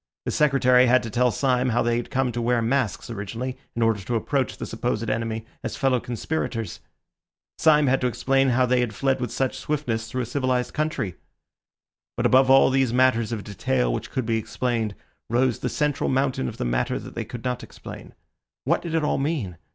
The 0.25 0.31
Secretary 0.31 0.87
had 0.87 1.03
to 1.03 1.11
tell 1.11 1.29
Syme 1.29 1.69
how 1.69 1.83
they 1.83 1.97
had 1.97 2.09
come 2.09 2.31
to 2.31 2.41
wear 2.41 2.59
masks 2.59 3.11
originally 3.11 3.55
in 3.75 3.83
order 3.83 3.99
to 3.99 4.15
approach 4.15 4.57
the 4.57 4.65
supposed 4.65 5.07
enemy 5.11 5.45
as 5.63 5.75
fellow 5.75 5.99
conspirators. 5.99 6.79
Syme 7.59 7.85
had 7.85 8.01
to 8.01 8.07
explain 8.07 8.49
how 8.49 8.65
they 8.65 8.79
had 8.79 8.95
fled 8.95 9.21
with 9.21 9.31
such 9.31 9.59
swiftness 9.59 10.09
through 10.09 10.23
a 10.23 10.25
civilised 10.25 10.73
country. 10.73 11.17
But 12.17 12.25
above 12.25 12.49
all 12.49 12.71
these 12.71 12.91
matters 12.91 13.31
of 13.31 13.43
detail 13.43 13.93
which 13.93 14.09
could 14.09 14.25
be 14.25 14.37
explained, 14.37 14.95
rose 15.29 15.59
the 15.59 15.69
central 15.69 16.09
mountain 16.09 16.47
of 16.47 16.57
the 16.57 16.65
matter 16.65 16.97
that 16.97 17.13
they 17.13 17.23
could 17.23 17.43
not 17.45 17.61
explain. 17.61 18.15
What 18.63 18.81
did 18.81 18.95
it 18.95 19.03
all 19.03 19.19
mean? 19.19 19.57